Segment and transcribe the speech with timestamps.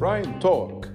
[0.00, 0.88] Prime Talk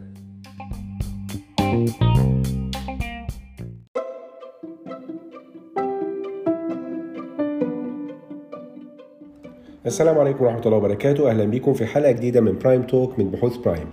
[9.85, 11.29] السلام عليكم ورحمة الله وبركاته.
[11.29, 13.87] أهلا بكم في حلقة جديدة من Prime Talk من بحوث برايم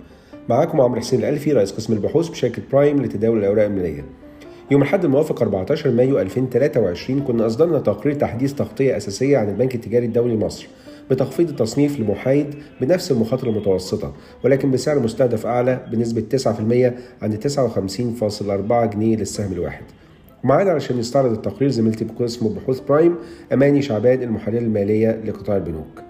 [0.49, 4.05] معاكم عمرو حسين الألفي رئيس قسم البحوث بشركة برايم لتداول الأوراق المالية.
[4.71, 10.05] يوم الأحد الموافق 14 مايو 2023 كنا أصدرنا تقرير تحديث تغطية أساسية عن البنك التجاري
[10.05, 10.67] الدولي مصر.
[11.11, 19.15] بتخفيض التصنيف لمحايد بنفس المخاطرة المتوسطة ولكن بسعر مستهدف أعلى بنسبة 9% عند 59.4 جنيه
[19.15, 19.83] للسهم الواحد.
[20.43, 23.15] معانا علشان يستعرض التقرير زميلتي بقسم بحوث برايم
[23.53, 26.03] أماني شعبان المحللة المالية لقطاع البنوك.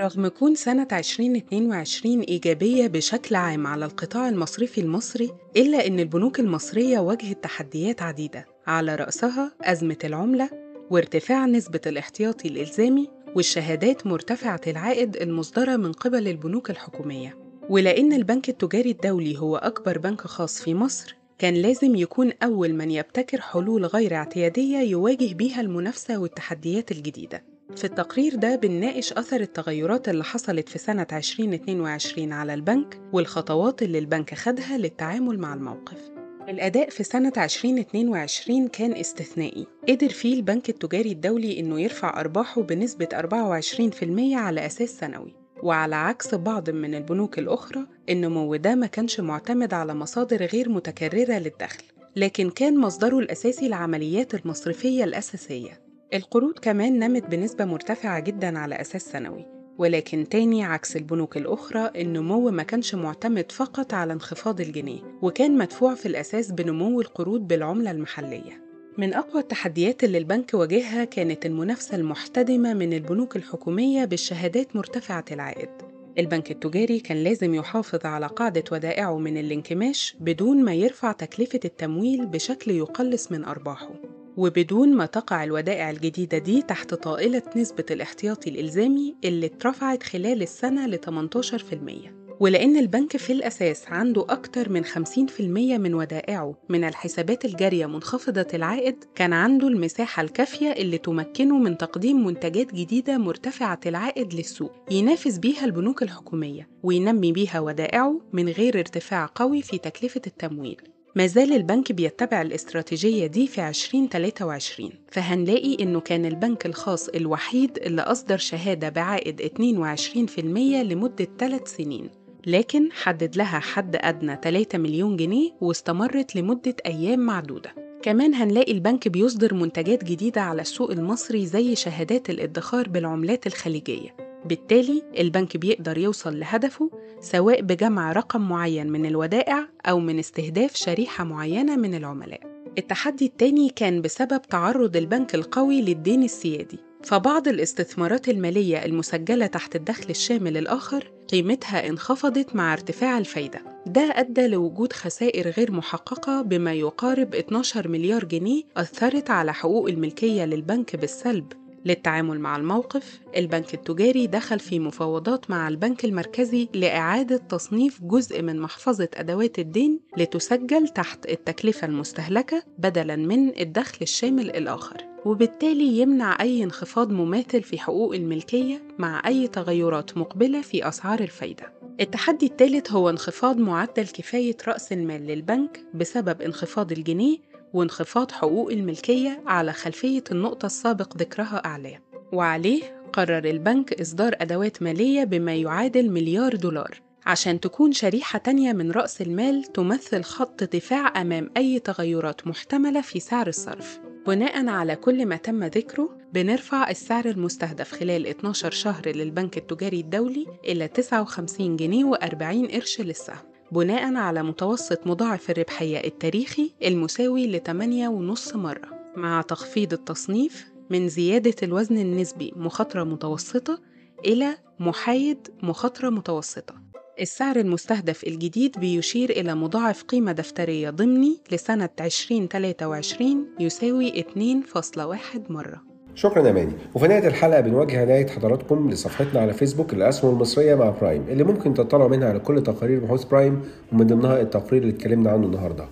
[0.00, 6.98] رغم كون سنة 2022 إيجابية بشكل عام على القطاع المصرفي المصري إلا أن البنوك المصرية
[6.98, 10.50] واجهت تحديات عديدة على رأسها أزمة العملة
[10.90, 17.36] وارتفاع نسبة الاحتياطي الإلزامي والشهادات مرتفعة العائد المصدرة من قبل البنوك الحكومية.
[17.68, 22.90] ولأن البنك التجاري الدولي هو أكبر بنك خاص في مصر كان لازم يكون أول من
[22.90, 27.44] يبتكر حلول غير اعتيادية يواجه بيها المنافسة والتحديات الجديدة.
[27.76, 33.98] في التقرير ده بنناقش أثر التغيرات اللي حصلت في سنة 2022 على البنك والخطوات اللي
[33.98, 36.13] البنك خدها للتعامل مع الموقف.
[36.48, 39.66] الأداء في سنة 2022 كان استثنائي.
[39.88, 45.34] قدر فيه البنك التجاري الدولي إنه يرفع أرباحه بنسبة 24% على أساس سنوي.
[45.62, 51.38] وعلى عكس بعض من البنوك الأخرى النمو ده ما كانش معتمد على مصادر غير متكررة
[51.38, 51.82] للدخل
[52.16, 55.80] لكن كان مصدره الأساسي العمليات المصرفية الأساسية.
[56.14, 59.46] القروض كمان نمت بنسبة مرتفعة جدا على أساس سنوي.
[59.78, 65.94] ولكن تاني عكس البنوك الأخرى النمو ما كانش معتمد فقط على انخفاض الجنيه وكان مدفوع
[65.94, 68.64] في الأساس بنمو القروض بالعملة المحلية.
[68.98, 75.70] من أقوى التحديات اللي البنك واجهها كانت المنافسة المحتدمة من البنوك الحكومية بالشهادات مرتفعة العائد.
[76.18, 82.26] البنك التجاري كان لازم يحافظ على قاعدة ودائعه من الانكماش بدون ما يرفع تكلفة التمويل
[82.26, 84.13] بشكل يقلص من أرباحه.
[84.36, 90.86] وبدون ما تقع الودائع الجديدة دي تحت طائلة نسبة الاحتياطي الإلزامي اللي اترفعت خلال السنة
[90.86, 97.86] ل 18% ولأن البنك في الأساس عنده أكتر من 50% من ودائعه من الحسابات الجارية
[97.86, 104.72] منخفضة العائد كان عنده المساحة الكافية اللي تمكنه من تقديم منتجات جديدة مرتفعة العائد للسوق
[104.90, 110.93] ينافس بيها البنوك الحكومية وينمي بيها ودائعه من غير ارتفاع قوي في تكلفة التمويل.
[111.16, 118.02] ما زال البنك بيتبع الاستراتيجية دي في 2023 فهنلاقي إنه كان البنك الخاص الوحيد اللي
[118.02, 120.38] أصدر شهادة بعائد 22%
[120.82, 122.10] لمدة 3 سنين
[122.46, 127.74] لكن حدد لها حد أدنى 3 مليون جنيه واستمرت لمدة أيام معدودة.
[128.02, 134.23] كمان هنلاقي البنك بيصدر منتجات جديدة على السوق المصري زي شهادات الادخار بالعملات الخليجية.
[134.44, 136.90] بالتالي البنك بيقدر يوصل لهدفه
[137.20, 142.40] سواء بجمع رقم معين من الودائع أو من استهداف شريحة معينة من العملاء.
[142.78, 150.10] التحدي التاني كان بسبب تعرض البنك القوي للدين السيادي فبعض الاستثمارات المالية المسجلة تحت الدخل
[150.10, 153.62] الشامل الآخر قيمتها انخفضت مع ارتفاع الفايدة.
[153.86, 160.44] ده أدى لوجود خسائر غير محققة بما يقارب 12 مليار جنيه أثرت على حقوق الملكية
[160.44, 161.52] للبنك بالسلب.
[161.84, 168.60] للتعامل مع الموقف البنك التجاري دخل في مفاوضات مع البنك المركزي لإعادة تصنيف جزء من
[168.60, 176.64] محفظة أدوات الدين لتسجل تحت التكلفة المستهلكة بدلاً من الدخل الشامل الآخر وبالتالي يمنع أي
[176.64, 181.72] انخفاض مماثل في حقوق الملكية مع أي تغيرات مقبلة في أسعار الفايدة.
[182.00, 187.38] التحدي الثالث هو انخفاض معدل كفاية رأس المال للبنك بسبب انخفاض الجنيه
[187.74, 191.98] وانخفاض حقوق الملكية على خلفية النقطة السابق ذكرها أعلى
[192.32, 198.90] وعليه قرر البنك إصدار أدوات مالية بما يعادل مليار دولار عشان تكون شريحة تانية من
[198.90, 204.00] رأس المال تمثل خط دفاع أمام أي تغيرات محتملة في سعر الصرف.
[204.26, 210.46] بناء على كل ما تم ذكره بنرفع السعر المستهدف خلال 12 شهر للبنك التجاري الدولي
[210.64, 213.53] إلى 59 جنيه و40 قرش للسهم.
[213.74, 219.12] بناء على متوسط مضاعف الربحية التاريخي المساوي ل 8.5 مرة.
[219.16, 223.78] مع تخفيض التصنيف من زيادة الوزن النسبي مخاطرة متوسطة
[224.24, 226.74] إلى محايد مخاطرة متوسطة.
[227.20, 235.93] السعر المستهدف الجديد بيشير إلى مضاعف قيمة دفترية ضمني لسنة 2023 يساوي 2.1 مرة.
[236.14, 241.22] شكرا اماني وفي نهاية الحلقة بنوجه عنايه حضراتكم لصفحتنا على فيسبوك الأسهم المصرية مع برايم
[241.28, 243.62] اللي ممكن تطلعوا منها على كل تقارير بحوث برايم
[243.92, 245.84] ومن ضمنها التقرير اللي اتكلمنا عنه النهارده.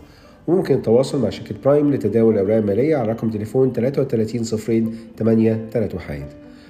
[0.46, 5.96] وممكن التواصل مع شركة برايم لتداول الاوراق الماليه على رقم تليفون 33 صفرين 8 3
[5.96, 6.26] وحيد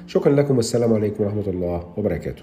[0.07, 2.43] شكرا لكم والسلام عليكم ورحمة الله وبركاته.